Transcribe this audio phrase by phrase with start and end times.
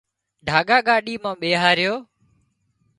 [0.47, 1.93] ڍاڳا ڳاڏي مان ٻيهاريو